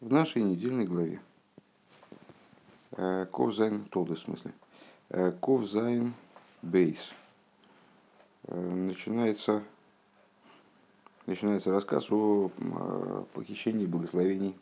[0.00, 1.20] в нашей недельной главе.
[3.32, 4.52] Ковзайн Толды, в смысле.
[5.40, 6.14] Ковзайн
[6.62, 7.10] Бейс.
[8.46, 9.62] Начинается,
[11.26, 12.50] начинается рассказ о
[13.34, 14.56] похищении благословений,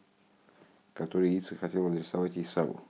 [0.93, 2.81] которые Ица хотел адресовать Исаву,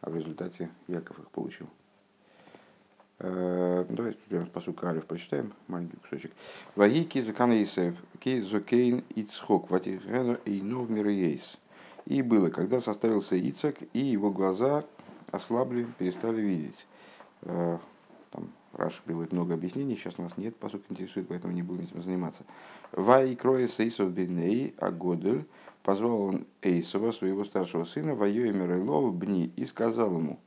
[0.00, 1.68] а в результате Яков их получил.
[3.18, 6.32] Давайте прямо с посука Алиф прочитаем, маленький кусочек.
[6.74, 11.56] Ваги кизукан Исаев, кизукейн Ицхок, ватихену и нов мирейс.
[12.06, 14.84] И было, когда состарился Ицак, и его глаза
[15.30, 16.86] ослабли, перестали видеть.
[17.42, 17.78] Э,
[18.30, 21.84] там Раша приводит много объяснений, сейчас у нас нет, по сути, интересует, поэтому не будем
[21.84, 22.44] этим заниматься.
[22.92, 25.46] Вай кроя Сейсов биней Агодель,
[25.82, 30.38] позвал он Эйсова, своего старшего сына, Вайоемер Илов бни, и сказал ему,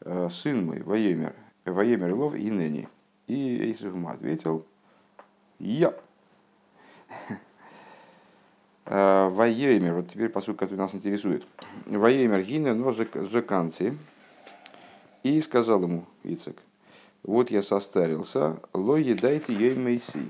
[0.00, 2.88] «Э, сын мой, Вайоемер, Вайоемер Илов и Нени.
[3.26, 4.64] И Эйсов ему ответил,
[5.58, 5.94] я.
[8.90, 11.44] Э, Воеймер, вот теперь посуд, который нас интересует.
[11.86, 13.94] Воеймер гине но жеканци.
[15.22, 16.56] И сказал ему Ицек,
[17.22, 20.28] вот я состарился, ло едайте ей мейси.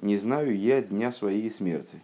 [0.00, 2.00] Не знаю я дня своей смерти.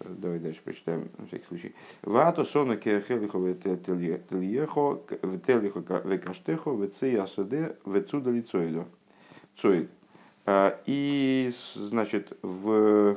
[0.00, 1.74] Давай дальше прочитаем, на всякий случай.
[2.02, 5.00] Вато сона кехелихо ветельехо,
[6.04, 8.86] векаштехо, вецея суде, вецуда лицоидо.
[9.56, 9.90] Цоид.
[10.46, 13.16] Э, и, значит, в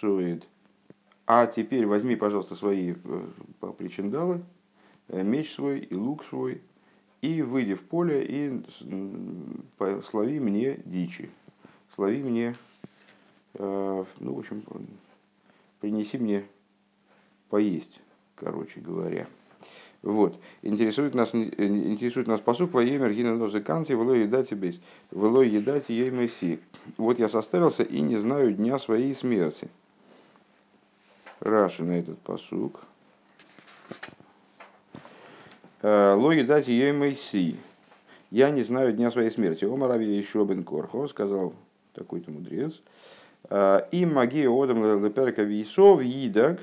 [0.00, 0.46] цуид.
[1.26, 4.42] А теперь возьми, пожалуйста, свои э, причиндалы,
[5.08, 6.60] э, меч свой и лук свой,
[7.20, 8.62] и выйди в поле и
[10.02, 11.30] слови мне дичи.
[11.94, 12.56] Слови мне,
[13.58, 14.62] ну, в общем,
[15.80, 16.46] принеси мне
[17.50, 18.00] поесть,
[18.36, 19.26] короче говоря.
[20.02, 20.38] Вот.
[20.62, 26.10] Интересует нас, интересует нас посук во имя Ргина Нозыканти, вело едать бейс, вело едать ей
[26.10, 26.60] месси.
[26.96, 29.68] Вот я состарился и не знаю дня своей смерти.
[31.40, 32.80] Раши на этот посук.
[35.82, 37.56] «Э, Ло едать ей месси.
[38.30, 39.64] Я не знаю дня своей смерти.
[39.64, 41.54] О Мараве еще бен Корхо, сказал
[41.94, 42.80] такой-то мудрец.
[43.48, 46.60] «Э, и магия одам леперка висов yidag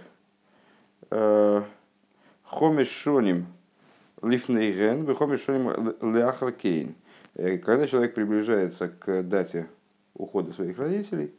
[2.50, 3.48] Хомишоним
[4.22, 6.96] лифнейген, бехомишоним ляхар кейн.
[7.38, 9.68] Э, когда человек приближается к дате
[10.16, 11.32] ухода своих родителей,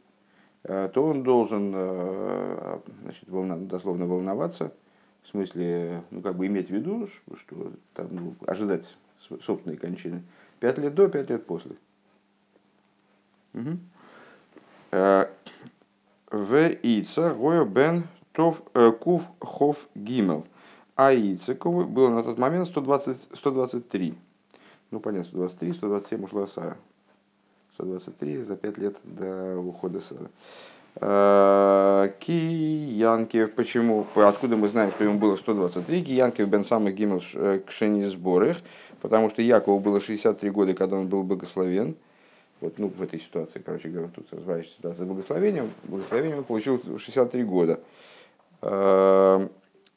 [0.63, 4.71] э, то он должен э, значит, волна, дословно волноваться,
[5.23, 8.95] в смысле, ну, как бы иметь в виду, что там, ну, ожидать
[9.41, 10.23] собственной кончины.
[10.59, 11.75] Пять лет до, пять лет после.
[13.53, 13.77] Угу.
[16.31, 18.61] В Ица Гойо Бен Тов
[18.99, 20.45] Кув Хов Гимел.
[21.01, 24.13] А Ицекову было на тот момент 120, 123.
[24.91, 26.75] Ну, понятно, 123, 127 ушла Сара.
[27.75, 30.29] 123 за 5 лет до ухода Сара.
[30.97, 36.03] А, Киянкев, почему, откуда мы знаем, что ему было 123?
[36.03, 38.57] Киянкев бен самых гимел э, кшени сборах,
[38.99, 41.95] потому что Якову было 63 года, когда он был благословен.
[42.59, 45.69] Вот, ну, в этой ситуации, короче говоря, тут развивающая ситуация благословением.
[45.85, 47.79] Благословением он получил 63 года.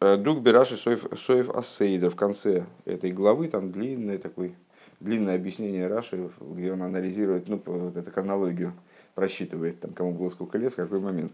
[0.02, 4.50] Э, Дук Бераши Соев, Соев Ассейдер в конце этой главы, там длинное такое,
[4.98, 8.72] длинное объяснение Раши, где он анализирует, ну, вот эту хронологию,
[9.14, 11.30] просчитывает, там, кому было сколько лет, в какой момент.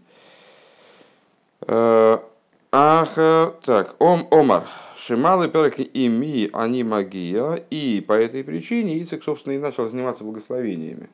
[1.61, 2.19] Э,
[2.71, 3.15] ах,
[3.65, 9.57] так, Ом Омар, Шималы перки ими они магия, и по этой причине Ицек, собственно, и
[9.57, 11.09] начал заниматься благословениями.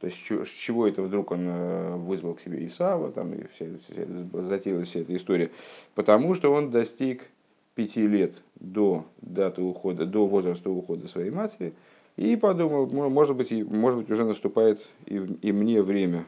[0.00, 3.66] То есть с чего это вдруг он э, вызвал к себе Исава, там, и вся,
[3.88, 5.50] вся, затеялась вся эта история?
[5.94, 7.30] Потому что он достиг
[7.74, 11.72] пяти лет до даты ухода, до возраста ухода своей матери,
[12.16, 16.24] и подумал, может быть, может быть уже наступает и, и мне время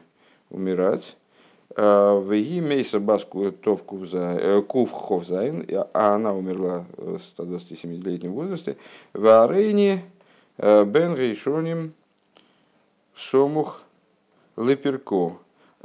[0.49, 1.15] умирать.
[1.75, 8.77] А, в Мейса Баску Товку э, Кув Ховзайн, а она умерла в 127-летнем возрасте.
[9.13, 10.03] В Арейне
[10.57, 11.93] э, Бен Рейшоним
[13.17, 13.81] Сомух
[14.55, 15.37] Леперко.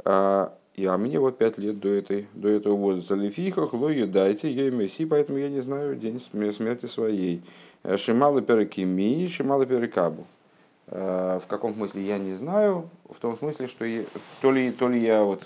[0.05, 3.15] А, а мне вот пять лет до, этой, до этого возраста.
[3.15, 7.43] Лефихах, лою дайте, я месси, поэтому я не знаю день смерти своей.
[7.97, 10.25] Шималы перекими, шималы перекабу.
[10.87, 14.03] А, в каком смысле я не знаю, в том смысле, что я,
[14.41, 15.43] то, ли, то ли я вот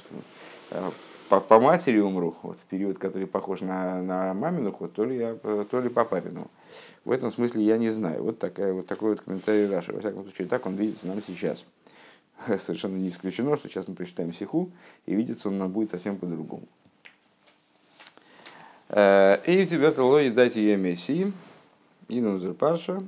[0.72, 0.92] а,
[1.30, 5.18] по, по матери умру, вот, в период, который похож на, на мамину ход, то ли,
[5.18, 6.50] я, то ли по папину.
[7.06, 8.24] В этом смысле я не знаю.
[8.24, 9.94] Вот, такая, вот такой вот комментарий Раши.
[9.94, 11.66] Во всяком случае, так он видится нам сейчас.
[12.60, 14.72] Совершенно не исключено, что сейчас мы прочитаем сиху,
[15.06, 16.68] и видится он нам будет совсем по-другому.
[18.90, 21.32] Э, и теперь лои дайте я месси,
[22.10, 23.04] и парша,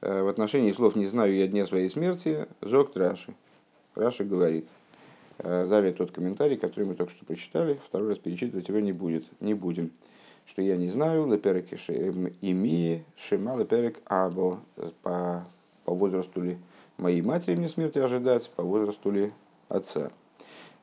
[0.00, 3.34] э, в отношении слов «не знаю я дня своей смерти», Зок Раши.
[3.94, 4.66] Раши говорит–
[5.38, 9.54] Далее тот комментарий, который мы только что прочитали, второй раз перечитывать его не, будет, не
[9.54, 9.90] будем.
[10.46, 11.72] Что я не знаю, леперек
[12.40, 14.60] ими, шема леперек або,
[15.02, 15.44] по,
[15.84, 16.58] по возрасту ли
[16.98, 19.32] моей матери мне смерти ожидать, по возрасту ли
[19.68, 20.10] отца.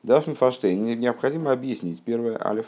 [0.02, 2.02] Дафн Фаштейн, необходимо объяснить.
[2.02, 2.66] Первое, Алиф.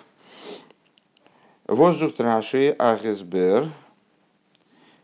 [1.67, 3.69] Воздух траши ахесбер,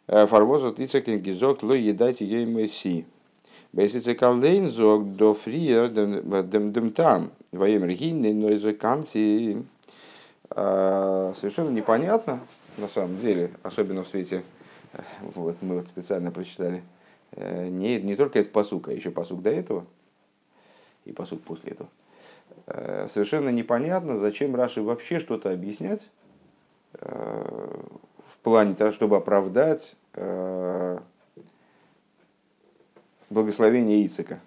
[0.06, 3.06] фарвозот ицекен гизок ло едайте ей мэси.
[3.72, 7.30] Бейсице калдейн зог до фриер дем дем там.
[7.52, 9.64] Воем регинны, но из канци.
[10.50, 12.40] Совершенно непонятно,
[12.76, 14.42] на самом деле, особенно в свете,
[15.20, 16.82] вот мы вот специально прочитали,
[17.36, 19.86] не, не только этот посук, а еще посук до этого,
[21.04, 21.88] и посуд после этого.
[22.66, 26.02] Э, совершенно непонятно, зачем Раши вообще что-то объяснять
[26.94, 27.80] э,
[28.26, 30.98] в плане того, чтобы оправдать э,
[33.28, 34.40] благословение Ицика.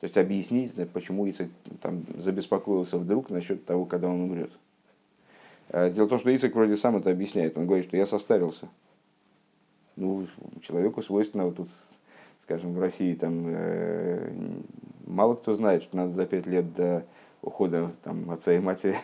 [0.00, 1.50] То есть объяснить, почему Ицик
[1.80, 4.52] там забеспокоился вдруг насчет того, когда он умрет.
[5.72, 7.58] Дело в том, что Ицик вроде сам это объясняет.
[7.58, 8.68] Он говорит, что я состарился.
[9.98, 10.26] Ну,
[10.62, 11.68] человеку свойственно вот тут
[12.48, 14.30] скажем, в России там э,
[15.06, 17.04] мало кто знает, что надо за пять лет до
[17.42, 18.96] ухода там, отца и матери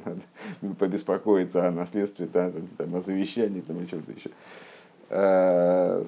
[0.78, 4.30] побеспокоиться о наследстве, там, там, о завещании там, и чем-то еще.
[5.10, 6.04] А,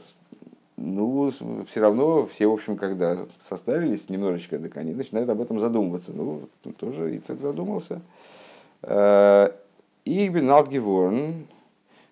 [0.76, 1.30] ну,
[1.68, 6.12] все равно все, в общем, когда состарились немножечко, так они начинают об этом задумываться.
[6.12, 6.48] Ну,
[6.78, 8.00] тоже Ицек задумался.
[8.82, 9.54] А,
[10.06, 11.46] и Бенал Геворн,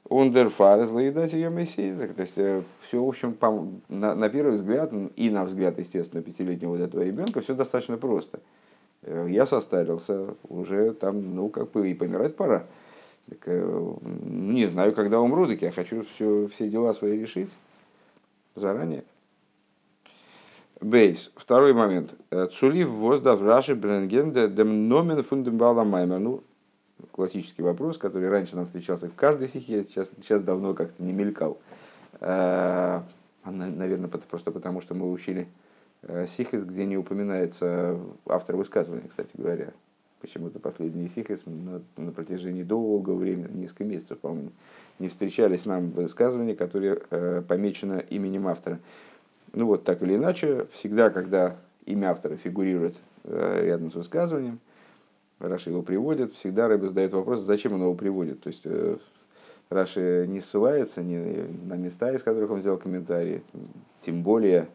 [0.08, 2.14] Ундерфар из Лаидати Йомесейзек.
[2.14, 3.36] То есть э, все, в общем,
[3.88, 8.40] на, на первый взгляд, и на взгляд, естественно, пятилетнего вот этого ребенка, все достаточно просто.
[9.02, 12.64] Э, я состарился, уже там, ну, как бы и помирать пора.
[13.28, 17.50] Так, э, не знаю, когда умру, так я хочу все, все дела свои решить
[18.54, 19.04] заранее.
[20.80, 21.32] Бейс.
[21.34, 22.14] Второй момент.
[22.52, 26.18] Цулив воздав раши бренгенде дем номен фундамбала маймер.
[26.20, 26.42] Ну,
[27.12, 31.58] классический вопрос, который раньше нам встречался в каждой стихе, сейчас, сейчас давно как-то не мелькал.
[32.20, 33.04] А,
[33.44, 35.48] наверное, просто потому, что мы учили
[36.02, 39.72] э, сихис, где не упоминается автор высказывания, кстати говоря.
[40.20, 44.50] Почему-то последние сихис на, на протяжении долгого времени, несколько месяцев, по-моему,
[44.98, 48.80] не встречались нам высказывания, которые э, помечено именем автора.
[49.52, 51.56] Ну вот, так или иначе, всегда, когда
[51.86, 54.58] имя автора фигурирует э, рядом с высказыванием,
[55.40, 58.42] Раши его приводит, всегда Рэбе задает вопрос, зачем он его приводит.
[58.42, 58.96] То есть э,
[59.70, 61.16] Раши не ссылается ни
[61.66, 63.42] на места, из которых он взял комментарии,
[64.00, 64.68] тем более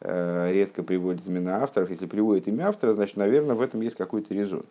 [0.00, 1.90] э, редко приводит имена авторов.
[1.90, 4.64] Если приводит имя автора, значит, наверное, в этом есть какой-то резон.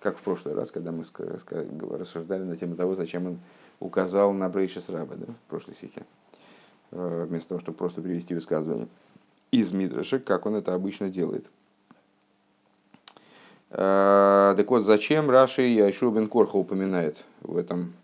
[0.00, 1.04] Как в прошлый раз, когда мы
[1.98, 3.38] рассуждали на тему того, зачем он
[3.80, 6.02] указал на Брейша Сраба да, в прошлой стихе,
[6.90, 8.88] э, вместо того, чтобы просто привести высказывание
[9.52, 11.46] из Мидраша, как он это обычно делает.
[13.70, 17.94] Э, так вот, зачем Раши Яшу бен Корха упоминает в этом,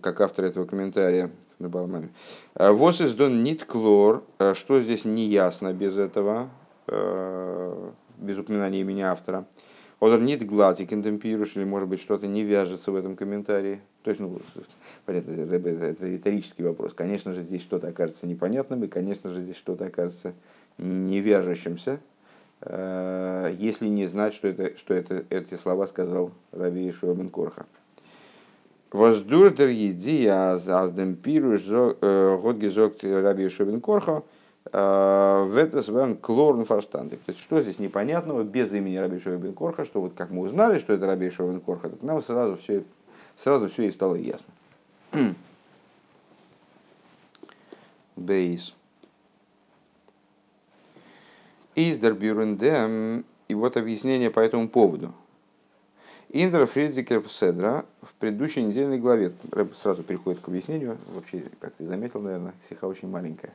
[0.00, 2.10] как автор этого комментария на Балмаме.
[2.54, 6.48] «Э, Вос из дон нит клор, э, что здесь не ясно без этого,
[8.18, 9.46] без упоминания имени автора.
[10.00, 13.80] Одер нит гладик интемпируш, или может быть что-то не вяжется в этом комментарии.
[14.02, 14.40] То есть, ну,
[15.06, 16.92] понятно, это риторический вопрос.
[16.92, 20.34] Конечно же, здесь что-то окажется непонятным, и, конечно же, здесь что-то окажется
[20.76, 22.00] не вяжущимся.
[22.64, 27.66] Э, если не знать, что, это, что это, эти слова сказал Раби Ишуа бен Корха.
[28.92, 34.22] Воздурдер еди аздем пируш э, год гизок Раби Ишуа бен Корха
[34.70, 37.20] э, в это свен клорн фарштандик.
[37.24, 40.42] То есть, что здесь непонятного без имени Раби Ишуа бен Корха, что вот как мы
[40.42, 42.84] узнали, что это Раби Ишуа бен Корха, так нам сразу все,
[43.36, 44.52] сразу все и стало ясно.
[48.16, 48.72] Бейс.
[51.74, 55.12] Издер Бюрендем, и вот объяснение по этому поводу.
[56.30, 59.32] Индра Фридзикер Седра в предыдущей недельной главе,
[59.76, 63.52] сразу переходит к объяснению, вообще, как ты заметил, наверное, стиха очень маленькая,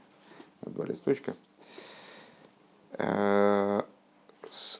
[0.61, 1.35] два листочка.
[2.93, 3.81] Э,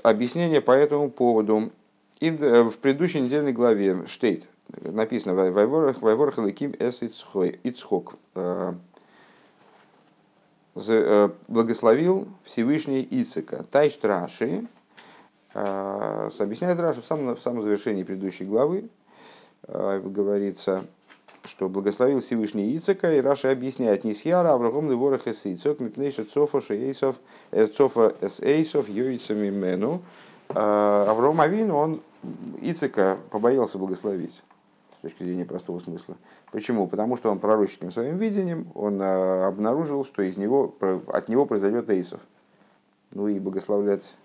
[0.04, 1.72] объяснение по этому поводу.
[2.20, 4.46] В предыдущей недельной главе штейт
[4.82, 8.16] написано «Вайворах, вайворах лаким эс ицхок».
[10.78, 13.66] Э, Э, благословил Всевышний Ицика.
[13.72, 14.68] Тайш Раши,
[15.54, 18.90] э, объясняет Раши в самом, в самом завершении предыдущей главы,
[19.68, 20.86] э, говорится,
[21.46, 27.16] что благословил Всевышний Ицика, и Раши объясняет Нисьяра, Аврагом Леворах Эс Ицок, Мипнейша Цофа Шеейсов,
[27.76, 30.02] Цофа Эс Эйсов, Йоицами Мену.
[30.50, 32.02] Авраам Авин, он
[32.62, 34.44] Ицика побоялся благословить
[35.08, 36.18] точки зрения простого смысла.
[36.52, 36.88] Почему?
[36.88, 40.76] Потому что он пророческим своим видением, он э, обнаружил, что из него,
[41.08, 42.20] от него произойдет Эйсов.
[43.12, 44.16] Ну и благословлять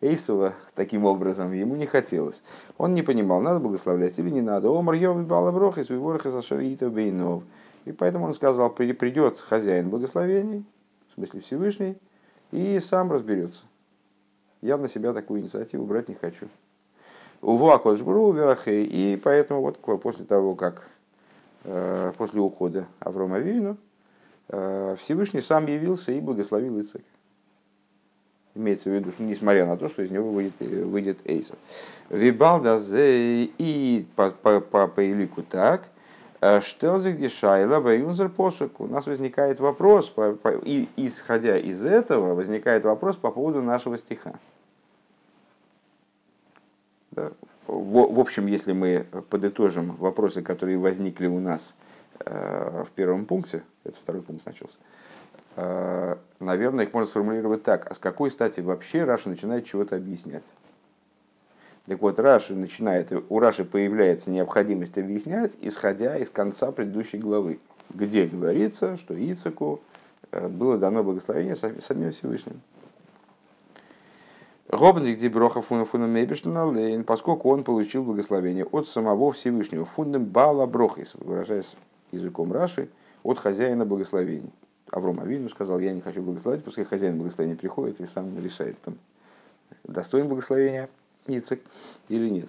[0.00, 2.42] Эйсова таким образом ему не хотелось.
[2.78, 4.68] Он не понимал, надо благословлять или не надо.
[4.68, 7.42] Омар Йови Балаврох из Виворха Сашарита Бейнов.
[7.86, 10.64] И поэтому он сказал, придет хозяин благословений,
[11.10, 11.96] в смысле Всевышний,
[12.52, 13.64] и сам разберется.
[14.60, 16.48] Я на себя такую инициативу брать не хочу.
[17.42, 18.84] Уву Акошбру Верахей.
[18.84, 20.88] И поэтому вот после того, как
[21.64, 23.76] э, после ухода Аврома Вину,
[24.48, 27.02] э, Всевышний сам явился и благословил Ицек.
[28.54, 31.56] Имеется в виду, что несмотря на то, что из него выйдет, выйдет Эйсов.
[32.10, 35.88] Вибалдазе и по, по, по, по Илику так,
[36.42, 38.80] э, что за где Шайла Баюнзер посук.
[38.80, 40.12] У нас возникает вопрос,
[40.64, 44.34] и, исходя из этого, возникает вопрос по поводу нашего стиха.
[47.12, 47.32] Да?
[47.66, 51.74] В, в общем, если мы подытожим вопросы, которые возникли у нас
[52.20, 54.74] э, в первом пункте, это второй пункт начался,
[55.56, 57.90] э, наверное, их можно сформулировать так.
[57.90, 60.44] А с какой стати вообще Раша начинает чего-то объяснять?
[61.86, 67.58] Так вот, Раши начинает, у Раши появляется необходимость объяснять, исходя из конца предыдущей главы,
[67.92, 69.80] где говорится, что Ицеку
[70.30, 72.60] э, было дано благословение самим Всевышним.
[74.72, 81.74] Гобник деброха лейн, поскольку он получил благословение от самого Всевышнего, фундам бала брохис, выражаясь
[82.12, 82.88] языком Раши,
[83.24, 84.52] от хозяина благословений.
[84.92, 88.94] Авром Авину сказал, я не хочу благословить, пускай хозяин благословения приходит и сам решает, там,
[89.84, 90.88] достоин благословения
[91.26, 91.62] Ицек
[92.08, 92.48] или нет.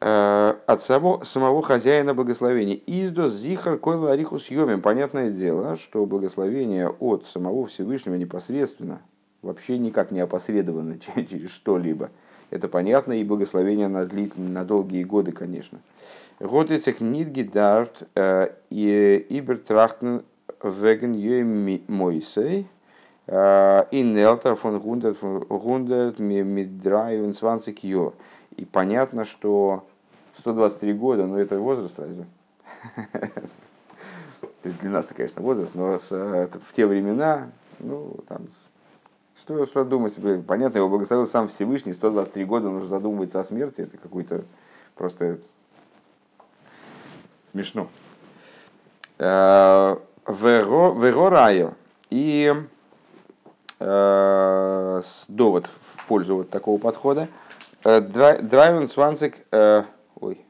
[0.00, 2.78] Э, от самого, самого хозяина благословения.
[2.86, 4.82] Издос зихар койла арихус йомим.
[4.82, 9.00] Понятное дело, что благословение от самого Всевышнего непосредственно,
[9.42, 12.10] вообще никак не опосредовано через что-либо.
[12.50, 15.80] Это понятно, и благословение на, длительные, на долгие годы, конечно.
[16.40, 20.22] Год этих нидги дарт э, и ибертрахтен
[20.62, 21.42] веген ей
[21.88, 22.66] мойсей
[23.26, 28.14] э, и нелтер фон гундерт гундерт мидраевен сванцик йор.
[28.56, 29.86] И понятно, что
[30.38, 32.24] 123 года, но это возраст разве?
[34.40, 38.46] То есть для нас, конечно, возраст, но с, в те времена, ну, там,
[39.40, 40.14] что, что думать?
[40.46, 44.44] Понятно, его благословил сам Всевышний, 123 года он уже задумывается о смерти, это какой-то
[44.94, 45.38] просто
[47.50, 47.88] смешно.
[49.18, 51.72] Э, Веро райо.
[52.10, 52.54] И
[53.80, 57.28] э, довод в пользу вот такого подхода.
[57.84, 59.46] Э, драйвен сванцик...
[60.20, 60.44] Ой.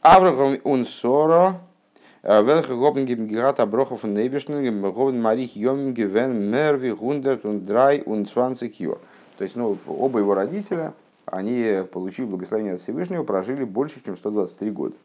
[0.00, 1.60] Аврагам унсоро
[2.24, 8.98] Gobben geben gerade Abbruch von Nebischen, Gobben Марих Йомин gewен Мерви 123 Jahre.
[9.36, 10.94] То есть, ну, оба его родителя,
[11.26, 14.96] они, получив благословение от Всевышнего, прожили больше, чем 123 года.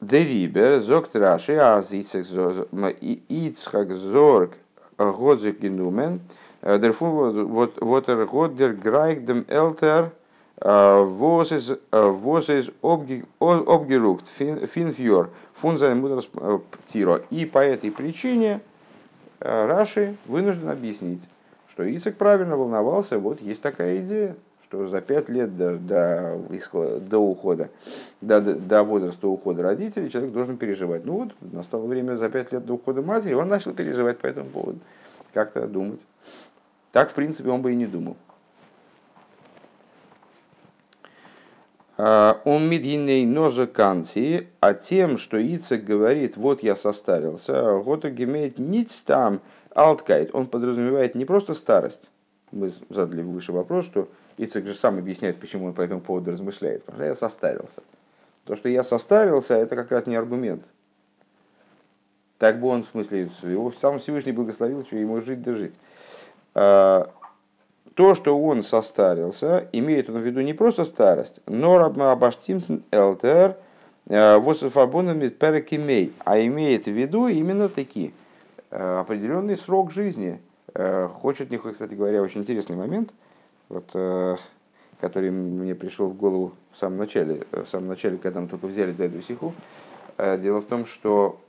[0.00, 4.52] Дерибер, зок траши, аз Ицхак зорг,
[4.96, 6.20] годзик генумен,
[6.62, 9.44] дерфун вот er god der greig dem
[10.60, 16.28] was ist обгеруkt, финфьор, фунзайн мудрос
[16.86, 17.22] тиро.
[17.30, 18.60] И по этой причине
[19.40, 21.22] Раши вынужден объяснить,
[21.68, 27.00] что Ицек правильно волновался, вот есть такая идея, что за пять лет до, до, исхода,
[27.00, 27.70] до ухода,
[28.20, 31.06] до, до возраста ухода родителей человек должен переживать.
[31.06, 34.50] Ну вот, настало время за пять лет до ухода матери, он начал переживать по этому
[34.50, 34.78] поводу,
[35.32, 36.04] как-то думать.
[36.92, 38.16] Так, в принципе, он бы и не думал.
[42.02, 49.40] Он медийный нозаканции, а тем, что Ицек говорит, вот я состарился, вот имеет ниц там
[49.74, 52.10] алткайт, он подразумевает не просто старость.
[52.52, 56.84] Мы задали выше вопрос, что Ицек же сам объясняет, почему он по этому поводу размышляет.
[56.84, 57.82] Потому что я состарился.
[58.44, 60.64] То, что я состарился, это как раз не аргумент.
[62.38, 65.74] Так бы он, в смысле, его сам Всевышний благословил, что ему жить да жить.
[67.94, 73.56] То, что он состарился, имеет он в виду не просто старость, но абаштим элтер
[74.06, 78.12] э, вософабонами перекимей, а имеет в виду именно такие
[78.70, 80.40] э, определенный срок жизни.
[80.72, 83.12] Э, хочет них, кстати говоря, очень интересный момент,
[83.68, 83.90] вот,
[85.00, 88.92] который мне пришел в голову в самом начале, в самом начале, когда мы только взяли
[88.92, 89.52] за эту сиху.
[90.38, 91.40] Дело в том, что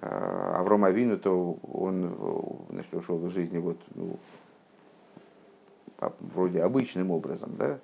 [0.00, 4.16] Авром Авину, то он значит, ушел из жизни вот, ну,
[6.20, 7.78] вроде обычным образом, да,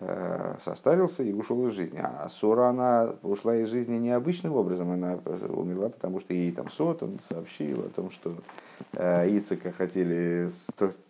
[0.00, 2.00] э, состарился и ушел из жизни.
[2.02, 5.18] А Сора, она ушла из жизни необычным образом, она
[5.48, 8.34] умерла, потому что ей там Сот, он сообщил о том, что
[8.92, 10.50] э, Ицека хотели,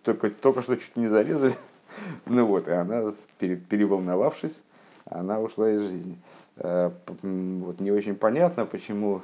[0.03, 1.55] только, только что чуть не зарезали,
[2.27, 4.61] ну вот, и она, переволновавшись,
[5.07, 6.19] она ушла из жизни.
[6.57, 6.91] Э,
[7.23, 9.23] вот не очень понятно, почему,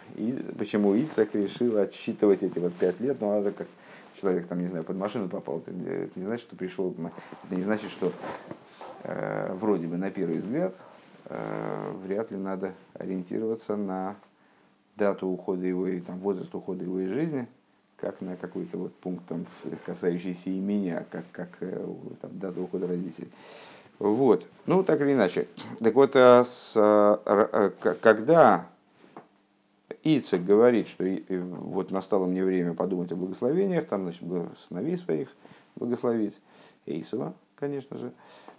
[0.58, 3.66] почему Ицек решил отсчитывать эти вот пять лет, но это как
[4.25, 6.95] человек там, не знаю, под машину попал, это, не значит, что пришел,
[7.45, 8.11] это не значит, что
[9.02, 10.75] э, вроде бы на первый взгляд
[11.26, 14.16] э, вряд ли надо ориентироваться на
[14.97, 17.47] дату ухода его, и там, возраст ухода его из жизни,
[17.99, 19.45] как на какой-то вот пункт, там,
[19.85, 21.87] касающийся и меня, как, как э,
[22.23, 23.31] там, дату ухода родителей.
[23.99, 24.47] Вот.
[24.64, 25.49] Ну, так или иначе.
[25.81, 28.66] Так вот, а с, а, когда
[30.04, 34.23] Ицек говорит, что вот настало мне время подумать о благословениях, там, значит,
[34.68, 35.28] сыновей своих
[35.76, 36.40] благословить,
[36.87, 38.12] Эйсова, конечно же,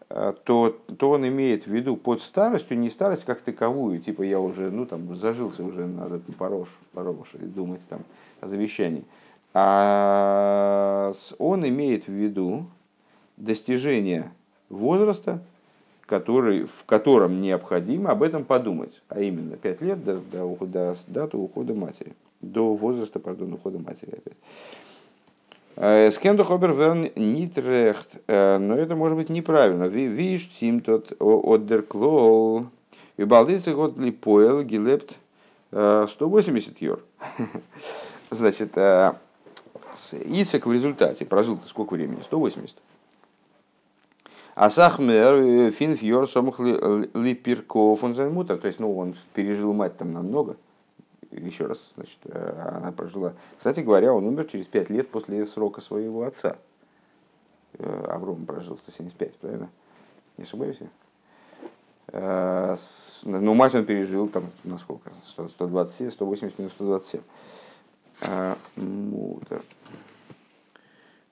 [0.09, 4.39] а, то, то он имеет в виду под старостью не старость как таковую, типа я
[4.39, 8.01] уже, ну, там, зажился уже, надо порож, порож, и думать там
[8.41, 9.05] о завещании.
[9.53, 12.65] А он имеет в виду
[13.37, 14.31] достижение
[14.69, 15.43] возраста,
[16.05, 21.38] который, в котором необходимо об этом подумать, а именно 5 лет до, до, ухода, даты
[21.38, 24.38] ухода матери, до возраста, пардон, ухода матери опять.
[25.77, 29.85] Э, Скенду Хобер Верн Нитрехт, э, но это может быть неправильно.
[29.85, 32.67] Виш тим тот одерклол,
[33.17, 35.15] и балдицы год ли поел гилепт
[35.71, 37.01] 180 э, йор.
[38.31, 38.77] Значит,
[40.12, 42.21] Ицек в результате прожил сколько времени?
[42.24, 42.75] 180.
[44.55, 48.57] Асахмер э, фин фьор сомах липирков он займутер.
[48.57, 50.55] То есть, ну, он пережил мать там намного.
[51.31, 53.33] Еще раз, значит, э, она прожила.
[53.57, 56.55] Кстати говоря, он умер через пять лет после срока своего отца.
[57.79, 59.69] Э, Авром прожил 175, правильно?
[60.38, 60.88] Не ошибаюсь я?
[63.24, 65.12] Ну, мать он пережил там, насколько?
[65.33, 67.21] 127, 180 минус 127.
[68.77, 69.63] Мутер.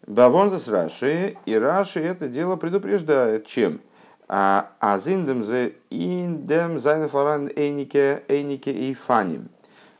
[0.05, 3.45] Бавондас Раши, и Раши это дело предупреждает.
[3.45, 3.79] Чем?
[4.27, 9.49] А зиндем зе индем зайнефаран эйнике эйнике и фаним.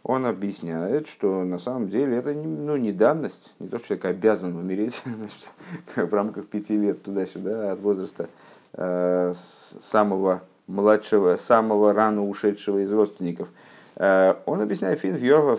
[0.04, 4.56] Он объясняет, что на самом деле это ну, не данность, не то, что человек обязан
[4.58, 8.28] умереть значит, в рамках пяти лет туда-сюда от возраста
[8.74, 9.34] э,
[9.82, 13.48] самого младшего, самого рано ушедшего из родственников.
[13.96, 15.56] Э, он объясняет, фин фьорва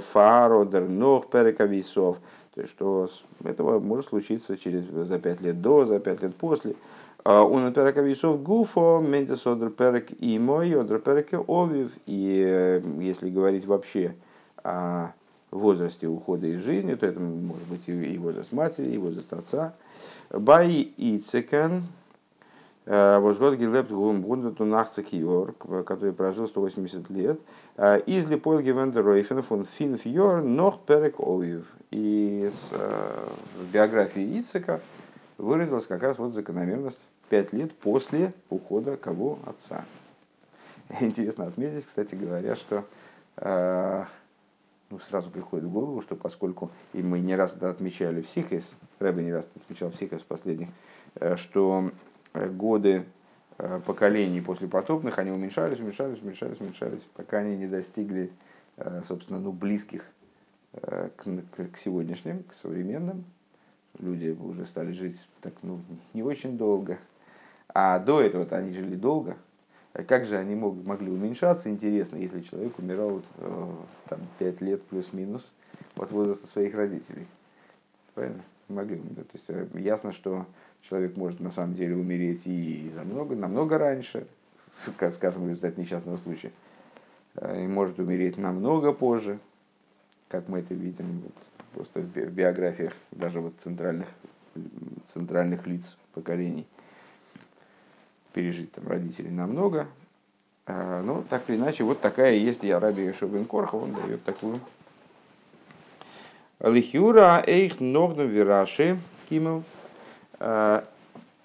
[0.00, 2.18] фародер нох перековисов,
[2.54, 3.08] то есть, что
[3.44, 6.74] этого может случиться через, за пять лет до, за пять лет после.
[7.22, 11.92] А он перека весов гуфо, ментес одр перек и мой, одр перек овив.
[12.06, 14.14] И э, если говорить вообще
[14.64, 15.12] о
[15.50, 19.74] возрасте ухода из жизни, то это может быть и возраст матери, и возраст отца.
[20.30, 21.84] Бай и цекен,
[22.86, 25.06] э, возгод гилепт гумбундату нахцек
[25.84, 27.38] который прожил 180 лет.
[27.82, 31.64] Э, из Липольги Вендеройфен фон Финф Йор Нох Перек Овив.
[31.90, 34.82] И э, в биографии Ицека
[35.38, 39.86] выразилась как раз вот закономерность пять лет после ухода кого отца.
[41.00, 42.84] Интересно отметить, кстати говоря, что
[43.38, 44.04] э,
[44.90, 48.76] ну, сразу приходит в голову, что поскольку, и мы не раз это отмечали в Сихес,
[48.98, 50.68] Рэбе не раз это отмечал в Сихес последних,
[51.36, 51.90] что
[52.34, 53.06] годы
[53.84, 58.30] поколений после потопных, они уменьшались, уменьшались, уменьшались, уменьшались, пока они не достигли,
[59.04, 60.04] собственно, ну, близких
[60.72, 61.24] Э, к,
[61.72, 63.24] к, сегодняшним, к современным.
[63.98, 65.80] Люди уже стали жить так, ну,
[66.14, 66.98] не очень долго.
[67.74, 69.36] А до этого-то они жили долго.
[69.94, 73.74] А как же они мог, могли уменьшаться, интересно, если человек умирал э,
[74.08, 75.52] там, 5 лет плюс-минус
[75.96, 77.26] от возраста своих родителей.
[78.14, 78.42] Правильно?
[78.68, 78.98] Могли.
[78.98, 80.46] То есть э, ясно, что
[80.88, 84.26] человек может на самом деле умереть и за много, намного раньше,
[85.12, 86.52] скажем, в результате несчастного случая.
[87.36, 89.38] И может умереть намного позже
[90.30, 91.32] как мы это видим вот,
[91.74, 94.06] просто в биографиях даже вот центральных,
[95.12, 96.66] центральных лиц поколений.
[98.32, 99.88] Пережить там родителей намного.
[100.66, 104.60] А, ну, так или иначе, вот такая есть и Арабия Шубин Корха, он дает такую.
[106.60, 109.64] Лихюра эйх ногдом вираши кимов.
[110.40, 110.84] А,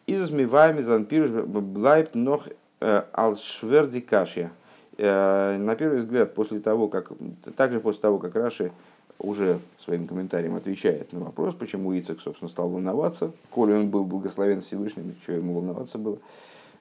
[0.07, 2.43] из змивами занпируш блайб ног
[2.79, 4.51] э, алшверди кашья.
[4.97, 7.11] Э, на первый взгляд, после того, как,
[7.57, 8.71] также после того, как Раши
[9.19, 14.61] уже своим комментарием отвечает на вопрос, почему Ицек, собственно, стал волноваться, коли он был благословен
[14.61, 16.19] Всевышним, что ему волноваться было,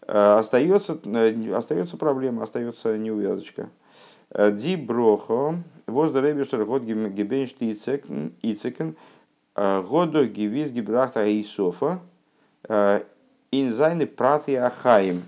[0.06, 3.68] э, остается, э, остается проблема, остается неувязочка.
[4.36, 7.72] Ди брохо, воздаребишер год гебеншти
[8.42, 8.96] Ицекен,
[9.54, 12.00] году гивиз гибрахта Исофа,
[13.50, 15.22] инзайны праты ахаим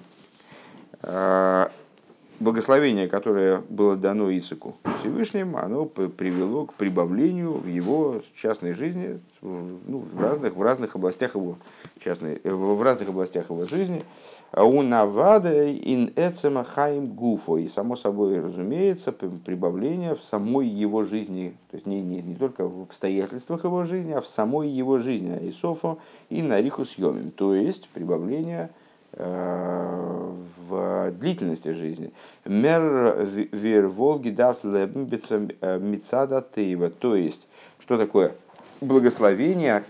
[2.40, 10.04] благословение, которое было дано Исаку Всевышним, оно привело к прибавлению в его частной жизни, ну,
[10.12, 11.56] в, разных, в разных областях его
[12.02, 14.04] частной, э, в разных областях его жизни.
[14.52, 17.58] А у Навада ин эцема хаим гуфо.
[17.58, 22.66] И само собой разумеется прибавление в самой его жизни, то есть не, не, не только
[22.66, 25.50] в обстоятельствах его жизни, а в самой его жизни.
[25.50, 25.98] Исофо
[26.30, 27.30] и нарихус йомим.
[27.30, 28.70] То есть прибавление
[29.16, 32.12] в длительности жизни.
[32.44, 36.90] Мер вер волги дарт мицада тейва.
[36.90, 37.48] То есть,
[37.78, 38.34] что такое
[38.80, 39.84] благословение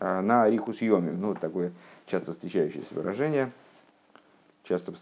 [0.00, 1.20] э, на Арихус Йомим.
[1.20, 1.72] Ну, такое
[2.06, 3.50] часто встречающееся выражение,
[4.64, 4.92] часто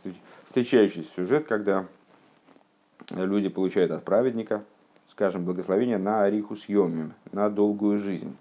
[0.45, 1.87] встречающийся сюжет, когда
[3.11, 4.63] люди получают от праведника,
[5.11, 8.37] скажем, благословение на Арихус Йомим, на долгую жизнь.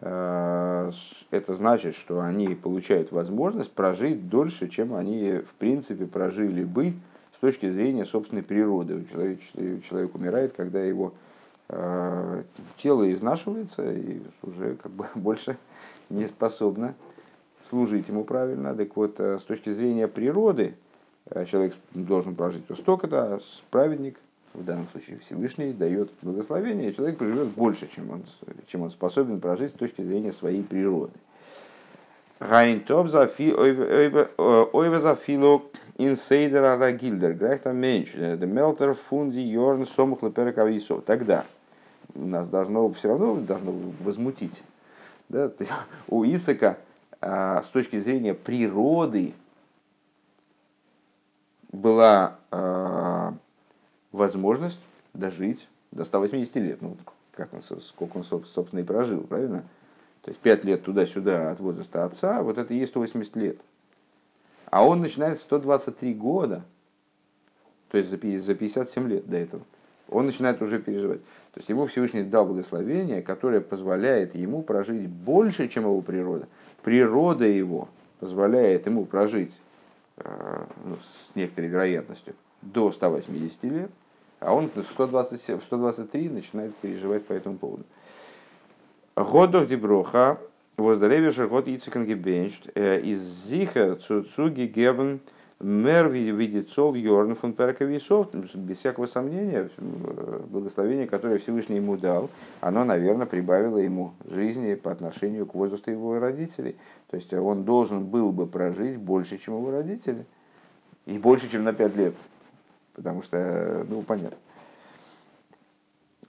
[0.00, 0.90] Э,
[1.30, 6.94] это значит, что они получают возможность прожить дольше, чем они в принципе прожили бы
[7.36, 9.06] с точки зрения собственной природы.
[9.12, 9.40] Человек,
[9.84, 11.12] человек умирает, когда его
[11.68, 12.42] э,
[12.78, 15.58] тело изнашивается и уже как бы больше
[16.08, 16.94] не способно
[17.62, 18.74] служить ему правильно.
[18.74, 20.74] Так вот, э, с точки зрения природы,
[21.46, 24.18] человек должен прожить столько-то, а праведник–
[24.54, 28.24] в данном случае Всевышний дает благословение, и человек проживет больше, чем он,
[28.66, 31.12] чем он способен прожить с точки зрения своей природы.
[32.40, 33.06] Гайнтоп
[34.72, 35.62] ойве зафило
[35.98, 41.04] инсейдера рагильдер, грехта меньше, демелтер фунди йорн сомух леперекависов.
[41.04, 41.44] Тогда
[42.14, 44.62] нас должно все равно должно возмутить.
[45.28, 45.52] Да?
[46.08, 46.78] у Исака
[47.20, 49.34] а, с точки зрения природы
[51.70, 53.34] была а,
[54.12, 54.80] возможность
[55.14, 56.82] дожить до 180 лет.
[56.82, 56.96] Ну,
[57.32, 59.64] как он, сколько он, собственно, и прожил, правильно?
[60.22, 63.58] То есть 5 лет туда-сюда от возраста отца, вот это и есть 180 лет.
[64.66, 66.62] А он начинает 123 года,
[67.88, 69.62] то есть за 57 лет до этого,
[70.08, 71.20] он начинает уже переживать.
[71.52, 76.46] То есть ему Всевышний дал благословение, которое позволяет ему прожить больше, чем его природа.
[76.82, 77.88] Природа его
[78.20, 79.52] позволяет ему прожить
[80.18, 83.90] э, ну, с некоторой вероятностью до 180 лет,
[84.40, 87.84] а он в 127, в 123 начинает переживать по этому поводу.
[89.14, 90.38] Годох деброха,
[90.76, 95.20] воздаревишер год яйцекангебеншт, э, из зиха цуги гебен
[95.60, 102.30] мер видит сол йорн фон перковисов, без всякого сомнения, э, благословение, которое Всевышний ему дал,
[102.62, 106.76] оно, наверное, прибавило ему жизни по отношению к возрасту его родителей.
[107.10, 110.24] То есть он должен был бы прожить больше, чем его родители.
[111.04, 112.14] И больше, чем на 5 лет
[112.94, 114.38] потому что, ну, понятно.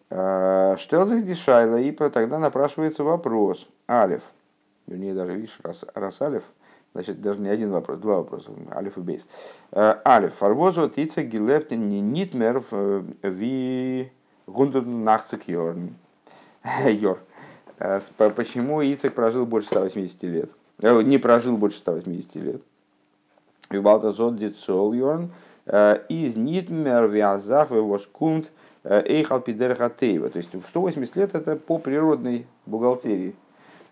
[0.10, 3.68] А, Штелзах дешайла, и тогда напрашивается вопрос.
[3.90, 4.24] Алиф.
[4.88, 6.44] Вернее, даже, видишь, раз, раз Алиф,
[6.94, 8.52] значит, даже не один вопрос, два вопроса.
[8.72, 9.28] Алиф и Бейс.
[9.72, 10.34] А, Алиф.
[10.36, 12.62] Фарвозу тица гилептин не нитмер
[13.24, 14.12] ви
[14.48, 15.96] гундун нахцик йорн.
[16.86, 17.20] Йор.
[17.80, 18.00] А,
[18.36, 20.52] почему Ицек прожил больше 180 лет?
[20.82, 22.62] Э, не прожил больше 180 лет.
[23.70, 25.32] Вибалта зод дицол йорн.
[25.68, 28.52] Из нитмер вязах воскунт
[28.84, 30.30] э, эйхал пидерхатеева.
[30.30, 33.36] То есть в 180 лет это по природной бухгалтерии.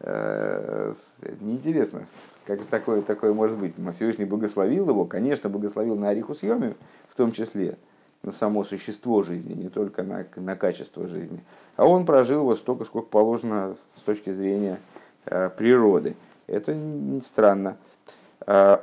[0.01, 0.93] Э,
[1.41, 2.08] неинтересно,
[2.45, 3.73] как же такое, такое может быть.
[3.95, 6.75] Всевышний благословил его, конечно, благословил на Ариху съеме,
[7.10, 7.77] в том числе
[8.23, 11.41] на само существо жизни, не только на, на качество жизни.
[11.75, 14.79] А он прожил вот столько, сколько положено с точки зрения
[15.25, 16.15] э, природы.
[16.47, 17.77] Это не странно.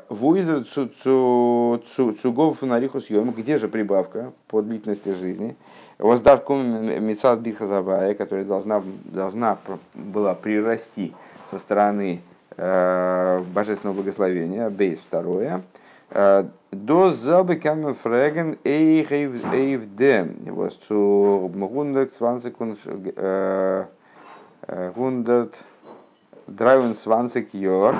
[0.09, 0.65] Вуизер
[2.23, 5.57] цугов фонариху съем, где же прибавка по длительности жизни?
[5.99, 9.59] Воздавку мецад бихазавая, которая должна, должна
[9.95, 11.13] была прирасти
[11.47, 12.21] со стороны
[12.57, 15.63] э, божественного благословения, бейс второе.
[16.71, 22.55] До забы камен фреген эйвдем, was zu 120
[26.47, 27.99] 123 Jahre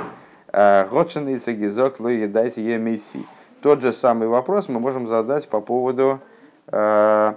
[0.53, 3.27] Готшеница гизок дайте е месси.
[3.67, 6.21] Тот же самый вопрос мы можем задать по поводу,
[6.69, 7.35] э,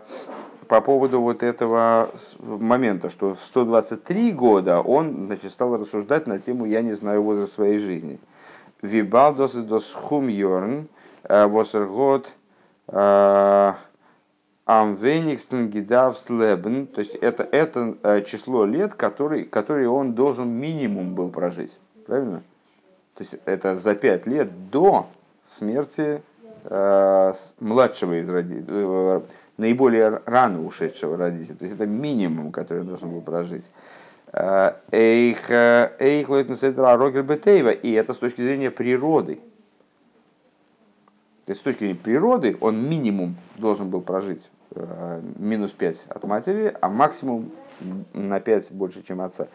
[0.67, 6.65] по поводу вот этого момента, что в 123 года он значит, стал рассуждать на тему
[6.65, 8.19] «Я не знаю возраст своей жизни».
[8.83, 10.87] Вибалдос дос хум йорн,
[11.23, 12.33] э, восергот
[12.89, 13.73] э,
[14.65, 21.29] амвеникстен гидавс лебен, то есть это, это число лет, которые, которые он должен минимум был
[21.29, 21.79] прожить.
[22.05, 22.43] Правильно?
[23.19, 25.07] То есть это за пять лет до
[25.45, 26.21] смерти
[26.63, 29.21] э, младшего из родителей, э,
[29.57, 31.57] наиболее рано ушедшего родителя.
[31.57, 33.69] То есть это минимум, который должен был прожить.
[34.31, 37.71] Э, эйх Рогер Бетейва.
[37.71, 39.35] И это с точки зрения природы.
[41.43, 46.23] То есть с точки зрения природы он минимум должен был прожить э, минус 5 от
[46.23, 47.51] матери, а максимум
[48.13, 49.49] на 5 больше, чем отца.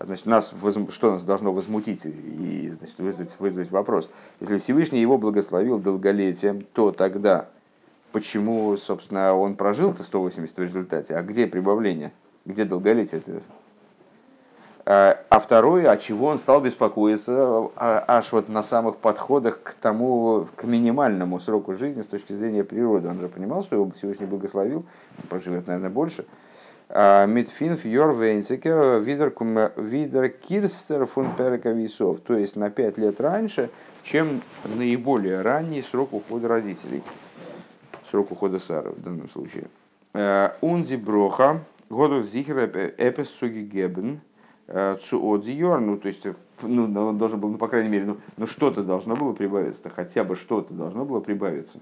[0.00, 0.52] Значит, нас,
[0.90, 4.10] что нас должно возмутить и значит, вызвать, вызвать вопрос?
[4.40, 7.48] Если Всевышний его благословил долголетием, то тогда
[8.12, 11.16] почему, собственно, он прожил-то 180 в результате?
[11.16, 12.12] А где прибавление?
[12.44, 13.20] Где долголетие?
[13.20, 13.42] -то?
[14.86, 17.32] А, а второе, от чего он стал беспокоиться
[17.76, 22.64] а, аж вот на самых подходах к тому, к минимальному сроку жизни с точки зрения
[22.64, 23.08] природы.
[23.08, 24.84] Он же понимал, что его Всевышний благословил,
[25.18, 26.26] он проживет, наверное, больше.
[26.96, 33.68] А, Митфинф Йор Вейнцекер Видер Кирстер фун Перековисов, то есть на пять лет раньше,
[34.04, 34.42] чем
[34.76, 37.02] наиболее ранний срок ухода родителей,
[38.12, 39.64] срок ухода Сары в данном случае.
[40.60, 44.20] Унди Броха, году Зихера Эпес Суги Гебен,
[44.68, 46.24] Цуодзиор, ну то есть
[46.62, 50.22] ну, он должен был, ну, по крайней мере, ну, ну что-то должно было прибавиться, хотя
[50.22, 51.80] бы что-то должно было прибавиться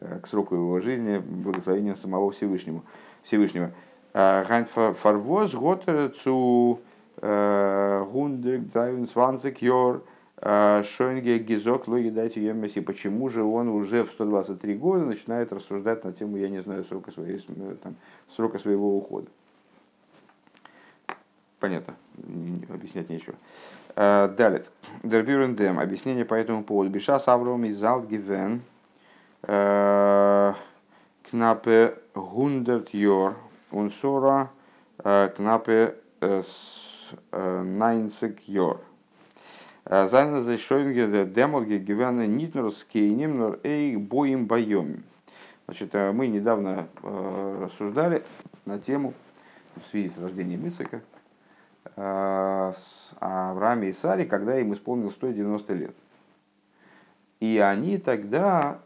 [0.00, 2.80] э, к сроку его жизни, благословения самого Всевышнего.
[3.22, 3.72] Всевышнего.
[4.16, 5.84] Гайн фарвоз год
[6.22, 6.80] цу
[7.20, 10.02] гундек драйвен сванцик йор
[10.40, 12.80] шойнге гизок логи дайте емеси.
[12.80, 17.10] Почему же он уже в 123 года начинает рассуждать на тему, я не знаю, срока,
[17.10, 17.38] своей,
[17.82, 17.96] там,
[18.34, 19.28] срока своего ухода?
[21.60, 21.94] Понятно,
[22.68, 23.34] объяснять нечего.
[23.96, 24.62] Э, далее.
[25.02, 25.78] Дербюрендем.
[25.78, 26.90] Объяснение по этому поводу.
[26.90, 28.60] Биша Савром из Залтгивен.
[29.42, 30.52] Э,
[31.30, 33.36] кнапе гундерт йор.
[33.76, 34.50] Унсора
[35.02, 35.96] кнапе
[37.32, 38.80] найнцек йор.
[39.84, 45.04] Зайна за шойнге демолге гивена нитнер скейнем нор эй боим боем.
[45.66, 48.22] Значит, мы недавно рассуждали
[48.64, 49.14] на тему
[49.76, 51.02] в связи с рождением Ицека,
[51.94, 55.94] Э, с Аврааме и Саре, когда им исполнилось 190 лет.
[57.40, 58.78] И они тогда,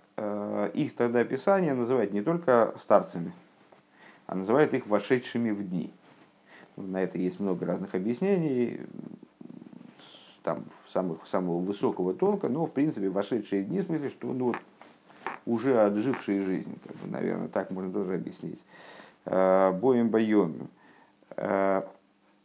[0.74, 3.32] их тогда описание называют не только старцами,
[4.30, 5.92] а называют их вошедшими в дни.
[6.76, 8.80] На это есть много разных объяснений,
[10.44, 14.56] там, самых, самого высокого толка, но, в принципе, вошедшие дни, в смысле, что ну, вот,
[15.46, 18.62] уже отжившие жизнь, как бы, наверное, так можно тоже объяснить.
[19.24, 20.68] Э, боем боем.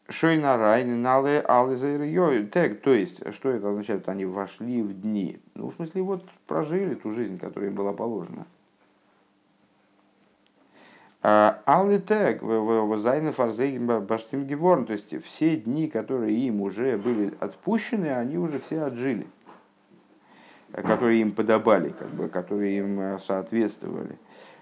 [0.10, 2.82] Шойна райны нале алызайр тег.
[2.82, 4.10] То есть, что это означает?
[4.10, 5.40] Они вошли в дни.
[5.54, 8.48] Ну, в смысле, вот прожили ту жизнь, которая им была положена.
[11.28, 14.86] А, Алли тег, возайны фарзейн баштим геворн.
[14.86, 19.26] То есть, все дни, которые им уже были отпущены, они уже все отжили.
[20.72, 24.20] Которые им подобали, как бы, которые им э, соответствовали.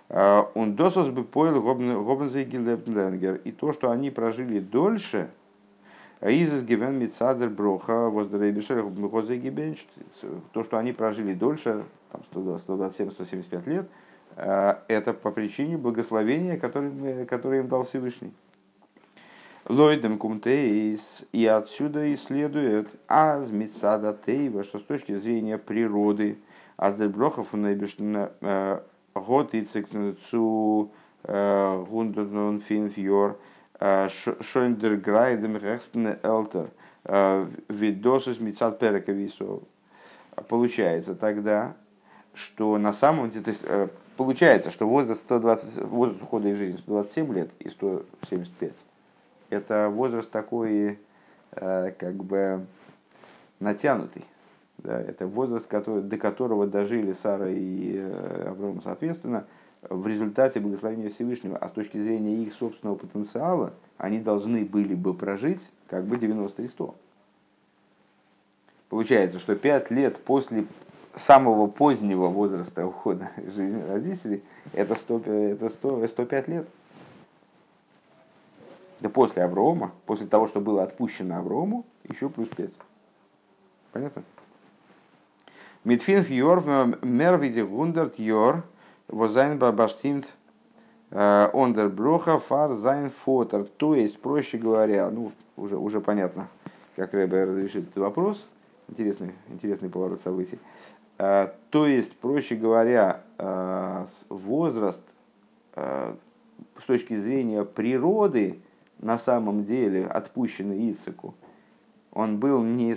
[0.07, 3.41] А, он досос бы поел Гобензейгелепнленгер.
[3.43, 5.31] И то, что они прожили дольше,
[6.21, 8.85] а Изис гивен мицадер броха воздрейбишер
[10.53, 14.02] то, что они прожили дольше, там 127-175 лет, а,
[14.35, 18.33] это по причине благословения, которое, которое им дал Всевышний.
[19.69, 26.37] Лойдем кумтейс, и отсюда и следует аз мицада тейва, что с точки зрения природы,
[26.75, 27.53] аздер брохов
[29.15, 30.91] год и цикнуцу
[31.23, 33.37] гундернун финфьор,
[33.79, 36.69] Шойндерграйдем Рехстен Элтер
[37.69, 39.63] Видосус Мицат Перековисов.
[40.49, 41.75] Получается тогда,
[42.33, 43.65] что на самом деле, то есть
[44.17, 48.71] получается, что возраст, 120, возраст ухода из жизни 127 лет и 175,
[49.49, 50.99] это возраст такой,
[51.51, 52.65] как бы,
[53.59, 54.25] натянутый.
[54.79, 59.45] Да, это возраст, который, до которого дожили Сара и Авраам, соответственно,
[59.81, 65.13] в результате благословения Всевышнего, а с точки зрения их собственного потенциала, они должны были бы
[65.13, 66.95] прожить как бы 90 и 100.
[68.89, 70.65] Получается, что 5 лет после
[71.15, 76.67] самого позднего возраста ухода из жизни родителей, это, 100, это 100, 105 лет.
[78.99, 82.69] Да после Аврома, после того, что было отпущено Аврому, еще плюс 5.
[83.91, 84.23] Понятно?
[85.83, 86.63] Митфин фьор
[87.01, 88.63] мервиде гундерт йор
[89.09, 90.33] Возайн барбаштимт
[91.11, 93.65] ондерброха фар зайн фотер.
[93.65, 96.47] То есть, проще говоря, ну, уже, уже понятно,
[96.95, 98.47] как Рэбе разрешит этот вопрос.
[98.87, 100.57] Интересный, интересный поворот событий.
[101.17, 105.03] Э, то есть, проще говоря, э, возраст
[105.75, 106.15] э,
[106.79, 108.59] с точки зрения природы
[108.99, 111.35] на самом деле отпущенный Ицеку,
[112.11, 112.95] он был не,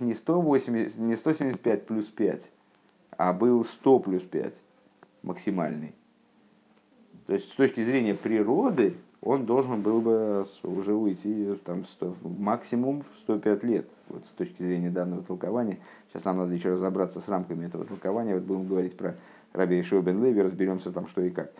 [0.00, 2.50] не, 180, не 175 плюс 5,
[3.16, 4.54] а был 100 плюс 5
[5.22, 5.94] максимальный.
[7.26, 13.04] То есть с точки зрения природы он должен был бы уже уйти там, 100, максимум
[13.22, 15.78] 105 лет, вот, с точки зрения данного толкования.
[16.08, 18.34] Сейчас нам надо еще разобраться с рамками этого толкования.
[18.34, 19.14] Вот будем говорить про
[19.54, 21.50] Раби Ишуа бен Леви, разберемся там, что и как.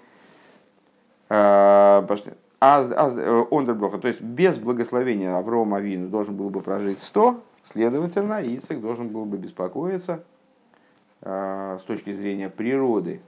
[1.30, 8.42] А, э, Ондерброха, то есть без благословения Аврома Авину должен был бы прожить 100, следовательно,
[8.42, 10.22] Ицек должен был бы беспокоиться
[11.22, 13.22] с точки зрения природы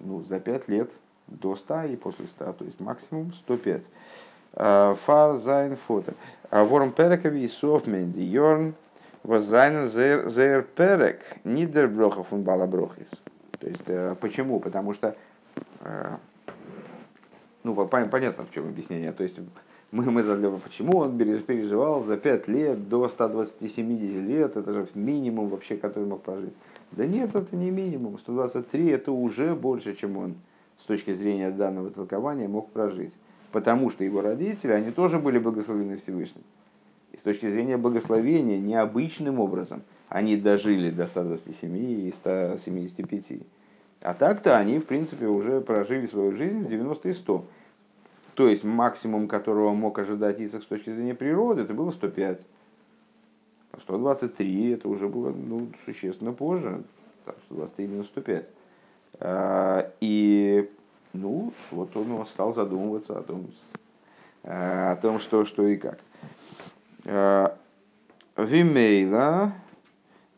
[0.00, 0.90] ну, за 5 лет
[1.26, 3.82] до 100 и после 100, то есть максимум 105.
[4.54, 6.14] Фар зайн фото.
[6.50, 8.74] Ворм перекови софмен ди йорн
[9.24, 13.10] возайн зер перек нидерброха фун балаброхис.
[13.58, 14.60] То есть э, почему?
[14.60, 15.16] Потому что
[15.80, 16.16] э,
[17.64, 19.10] ну, понятно, в чем объяснение.
[19.12, 19.38] То есть
[19.90, 25.48] мы, мы задали, почему он переживал за 5 лет до 120-70 лет, это же минимум
[25.48, 26.52] вообще, который мог прожить.
[26.92, 28.18] Да нет, это не минимум.
[28.18, 30.34] 123 это уже больше, чем он
[30.84, 33.14] с точки зрения данного толкования мог прожить.
[33.52, 36.42] Потому что его родители, они тоже были благословены Всевышним.
[37.12, 43.40] И с точки зрения благословения, необычным образом, они дожили до 127 и 175.
[44.02, 47.44] А так-то они, в принципе, уже прожили свою жизнь в 90 и 100.
[48.34, 52.42] То есть максимум, которого мог ожидать Исаак с точки зрения природы, это было 105.
[53.80, 56.82] 123 это уже было ну, существенно позже,
[57.24, 58.48] там, 123 минус 105.
[59.20, 60.70] А, и
[61.12, 63.46] ну, вот он стал задумываться о том,
[64.42, 65.98] а, о том что, что и как.
[67.04, 67.56] А,
[68.36, 69.52] Вимейла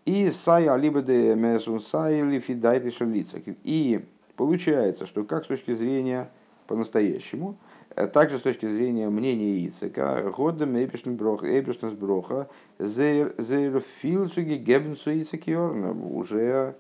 [0.04, 3.40] и сая либо де месун сая или фидайты шалица.
[3.64, 4.04] И
[4.36, 6.28] получается, что как с точки зрения
[6.66, 7.56] по-настоящему,
[7.96, 16.74] Э, также с точки зрения мнения Ицека, годом эпишнс броха, зейр филцуги гебнцу Ицекиорна, уже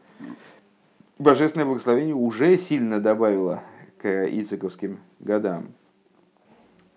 [1.18, 3.62] божественное благословение уже сильно добавило
[3.98, 5.68] к ицековским годам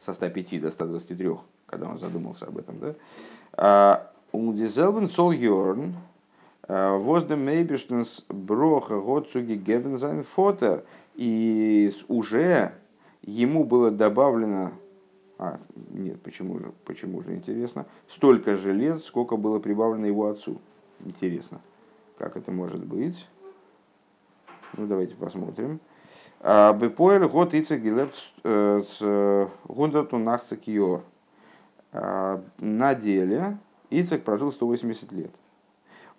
[0.01, 1.29] со 105 до 123,
[1.65, 2.95] когда он задумался об этом.
[3.55, 4.11] Да?
[4.31, 5.95] Ундизелбен сол йорн,
[6.67, 10.83] воздем эйбиштенс броха годцуги гебен фотер,
[11.15, 12.73] и уже
[13.23, 14.71] ему было добавлено,
[15.37, 15.59] а,
[15.91, 20.61] нет, почему же, почему же, интересно, столько же лет, сколько было прибавлено его отцу.
[21.03, 21.59] Интересно,
[22.17, 23.27] как это может быть?
[24.79, 25.81] Ну, давайте посмотрим.
[26.39, 28.13] А, Бепоэль год ица гилет
[28.45, 31.03] э, с гундату нахцак йор.
[31.91, 33.57] А, на деле
[33.89, 35.31] Ицек прожил 180 лет.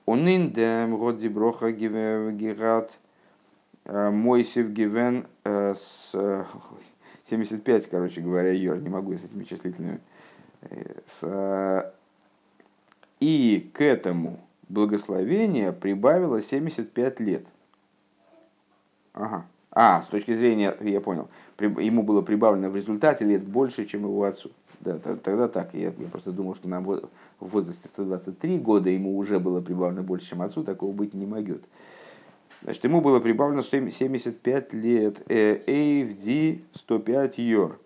[0.05, 2.93] Он индем год диброха гигат
[3.87, 6.13] э, Мойсев гивен э, с
[7.31, 10.01] 75, короче говоря, йор, не могу с этими числительными.
[11.07, 11.95] С,
[13.21, 17.47] и к этому благословение прибавило 75 лет.
[19.21, 19.47] Ага.
[19.73, 21.29] А, с точки зрения, я понял,
[21.59, 24.51] ему было прибавлено в результате лет больше, чем его отцу.
[24.81, 25.75] Да, тогда так.
[25.75, 30.31] Я, я просто думал, что на, в возрасте 123 года ему уже было прибавлено больше,
[30.31, 31.63] чем отцу, такого быть не могет.
[32.63, 35.21] Значит, ему было прибавлено 75 лет.
[35.29, 37.79] AFD 105 йор.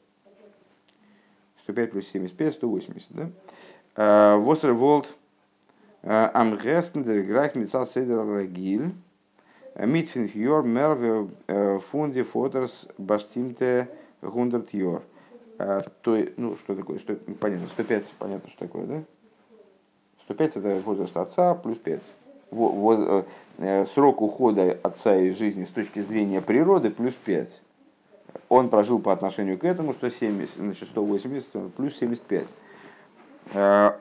[1.65, 3.09] 105 плюс 75, 180,
[3.97, 4.37] да?
[4.39, 5.13] Восерволд
[6.03, 8.93] Амгестен дер Грах Мицал Седер Рагиль.
[9.77, 11.29] Митфин йор мерве
[11.81, 13.89] фунди фотерс баштимте
[14.21, 15.03] 100 йор.
[16.03, 16.99] То, ну, что такое?
[16.99, 19.03] 100, понятно, 105, понятно, что такое, да?
[20.25, 22.01] 105 это возраст отца плюс 5.
[22.51, 23.23] Э,
[23.59, 27.61] э, срок ухода отца из жизни с точки зрения природы плюс 5.
[28.49, 32.47] Он прожил по отношению к этому 170, значит 180 плюс 75.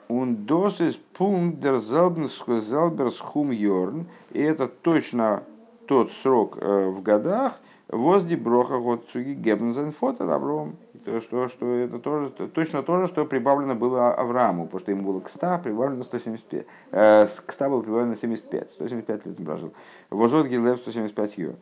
[0.07, 4.07] Он досис пункт дер залберсхум йорн.
[4.31, 5.43] И это точно
[5.88, 11.65] тот срок э, в годах, возди броха год цуги гебнзен фотер Авром то, что, что
[11.76, 15.60] это тоже, точно то же, что прибавлено было Аврааму, потому что ему было к 100,
[15.63, 16.65] прибавлено 175.
[16.91, 19.74] Э, к 100 было прибавлено 75, 175 лет он прожил.
[20.10, 21.56] Возот Гилев 175 йор.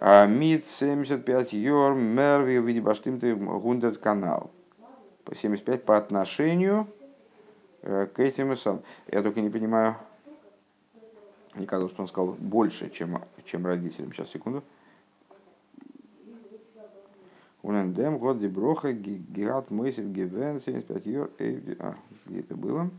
[0.00, 4.50] А Мид 75 йор, Мерви в виде баштимты гундет канал.
[5.24, 6.86] По 75 по отношению
[7.82, 8.82] э, к этим сам.
[9.10, 9.96] Я только не понимаю,
[11.58, 14.12] мне казалось, что он сказал больше, чем, чем родителям.
[14.12, 14.62] Сейчас, секунду.
[17.62, 21.30] Унендем, год деброха, гигат, мойсев, гивен, 75 йор,
[21.80, 22.90] а, где это было?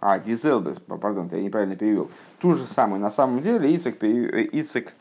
[0.00, 2.10] А, Дизелбес, пардон, я неправильно перевел.
[2.38, 3.00] Ту же самую.
[3.00, 4.94] На самом деле Ицек, Ицек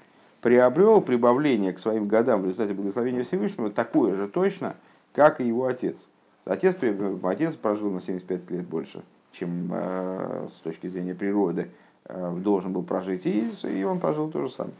[0.45, 4.75] приобрел прибавление к своим годам в результате благословения Всевышнего такое же точно,
[5.11, 5.97] как и его отец.
[6.45, 6.75] Отец,
[7.23, 11.71] отец прожил на 75 лет больше чем э, с точки зрения природы
[12.05, 14.75] э, должен был прожить, и, и он прожил то же самое.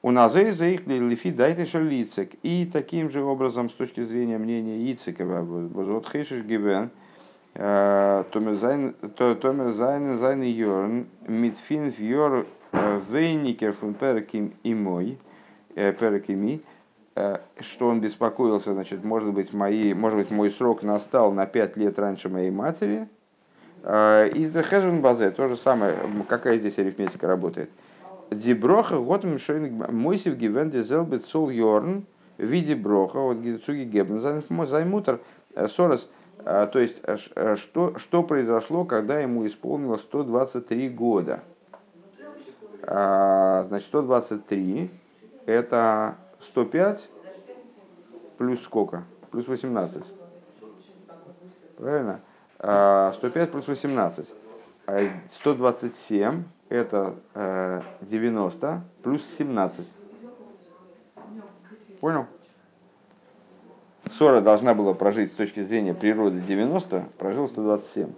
[0.00, 2.30] У нас лифи дайте шалицек.
[2.42, 6.88] И таким же образом, с точки зрения мнения Ицикова, вот хейшиш гивен,
[7.52, 8.54] Томер
[9.72, 12.46] зайн зайн йорн, митфин фьор
[13.10, 15.18] вейникер фун переким и мой,
[15.74, 16.62] перекими,
[17.60, 21.98] что он беспокоился, значит, может быть, мои, может быть, мой срок настал на пять лет
[21.98, 23.08] раньше моей матери.
[23.82, 25.94] И Хежвен Базе, то же самое,
[26.28, 27.70] какая здесь арифметика работает.
[28.30, 32.04] Диброха готм шойн мойсив гивен дизелбет сол йорн
[32.36, 35.20] в виде броха от гидцуги гебн займутер
[35.68, 36.10] сорос.
[36.44, 37.00] То есть,
[37.56, 41.42] что, что произошло, когда ему исполнилось 123 года?
[42.86, 44.90] Значит, 123
[45.46, 47.08] это 105
[48.38, 49.02] плюс сколько?
[49.30, 50.04] Плюс 18.
[51.76, 52.20] Правильно?
[52.58, 54.28] 105 плюс 18.
[55.32, 57.14] 127 это
[58.02, 59.86] 90 э, плюс 17.
[62.00, 62.26] Понял?
[64.12, 68.12] Сора должна была прожить с точки зрения природы 90, прожил 127.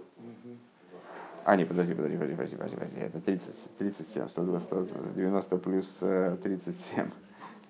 [1.49, 6.75] А, не, подожди, подожди, подожди, подожди, подожди, это 30, 37, 120, 90 плюс 37.
[6.95, 7.05] Э,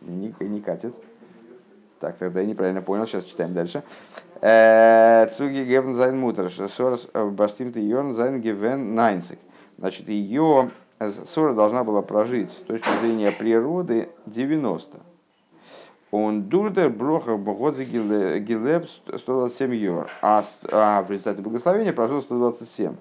[0.01, 0.93] не, не катит.
[2.01, 3.83] Так, тогда я неправильно понял, сейчас читаем дальше.
[4.41, 9.39] Э, Цуги гевен зайн мутер, сорс баштим ты йорн зайн гевен найнцик.
[9.77, 10.71] Значит, ее
[11.33, 14.99] Сора должна была прожить с точки зрения природы 90.
[16.11, 22.97] Он дурдер броха богодзи гилеп 127 йор, а, а в результате благословения прожил 127.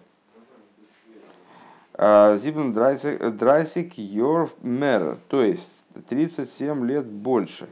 [2.00, 5.68] А, Зибн драйсик йор мер, то есть
[6.08, 7.68] 37 лет больше.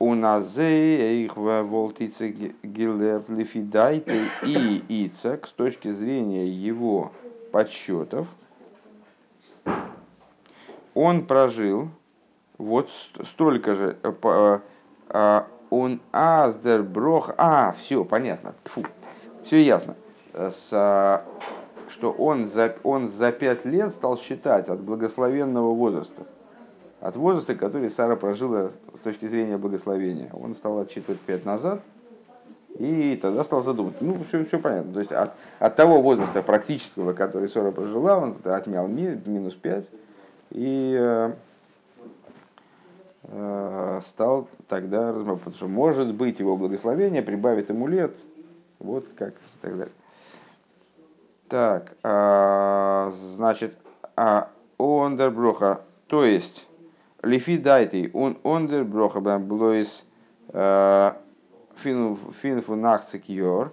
[0.00, 7.12] У нас их волтице гилеп лифидайте и ицек с точки зрения его
[7.52, 8.26] подсчетов,
[10.94, 11.90] он прожил
[12.58, 12.90] вот
[13.24, 14.58] столько же, э, э,
[15.10, 18.84] а, он аздер брох, а, все, понятно, Фу,
[19.44, 19.94] все ясно,
[20.34, 21.22] с,
[21.90, 26.22] что он за, он за пять лет стал считать от благословенного возраста,
[27.00, 30.30] от возраста, который Сара прожила с точки зрения благословения.
[30.32, 31.82] Он стал отчитывать пять назад,
[32.78, 34.04] и тогда стал задумываться.
[34.04, 34.92] Ну, все, все понятно.
[34.92, 39.90] То есть от, от того возраста практического, который Сора прожила, он отнял ми, минус 5
[40.50, 41.32] и э,
[43.24, 48.14] э, стал тогда размышлять, потому что может быть его благословение прибавит ему лет,
[48.78, 49.94] вот как и так далее.
[51.50, 53.76] Так, а, значит,
[54.14, 56.68] а ондерброха, то есть
[57.24, 60.04] лифи дайте, он ондерброха блоис
[60.52, 61.12] э,
[61.74, 63.72] Финфу Нахцикьор,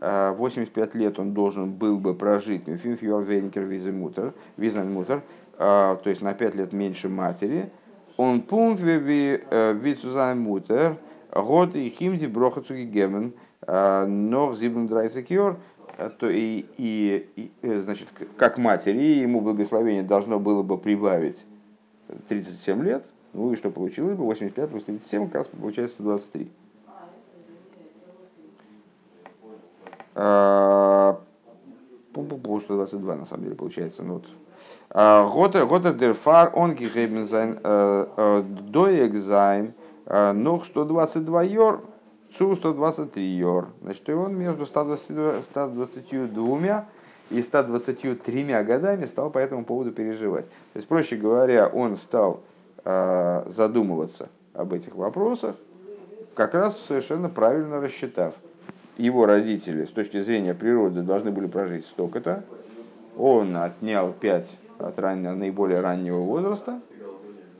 [0.00, 5.20] 85 лет он должен был бы прожить, Финфьор Вейникер Визенмутер, Визенмутер,
[5.58, 7.70] то есть на 5 лет меньше матери,
[8.16, 10.96] он пункт Вицузаймутер,
[11.34, 13.34] год и химди брохацуги гемен,
[13.66, 15.58] ног зибн драйсекьор,
[15.98, 21.44] то и, и, и, э, значит, как матери, ему благословение должно было бы прибавить
[22.28, 26.50] 37 лет, ну и что получилось бы, 85 плюс 37, как раз получается 123.
[32.12, 34.02] Пу-пу-пу, 122 на самом деле получается.
[34.02, 34.26] Ну, вот.
[34.90, 37.58] Готер дерфар он гигейбен зайн
[38.70, 39.74] доек зайн
[40.06, 41.84] ног 122 йор,
[42.38, 43.68] цу 123 йор.
[43.82, 46.86] Значит, и он между 122, 122
[47.30, 50.46] и 123 годами стал по этому поводу переживать.
[50.72, 52.40] То есть, проще говоря, он стал
[52.84, 55.56] задумываться об этих вопросах,
[56.34, 58.34] как раз совершенно правильно рассчитав–
[58.98, 62.42] его родители с точки зрения природы должны были прожить столько-то.
[63.16, 66.80] Он отнял 5 от раннего, наиболее раннего возраста,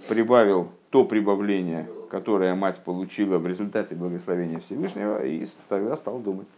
[0.08, 6.48] прибавил то прибавление, которое мать получила в результате благословения Всевышнего, и тогда стал думать.